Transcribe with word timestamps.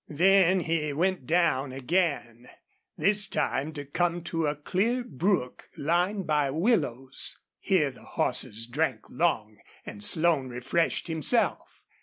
Then 0.09 0.61
he 0.61 0.93
went 0.93 1.27
down 1.27 1.71
again, 1.71 2.49
this 2.97 3.27
time 3.27 3.71
to 3.73 3.85
come 3.85 4.23
to 4.23 4.47
a 4.47 4.55
clear 4.55 5.03
brook 5.03 5.69
lined 5.77 6.25
by 6.25 6.49
willows. 6.49 7.39
Here 7.59 7.91
the 7.91 8.01
horses 8.05 8.65
drank 8.65 9.01
long 9.11 9.57
and 9.85 10.03
Slone 10.03 10.49
refreshed 10.49 11.05
himself. 11.07 11.85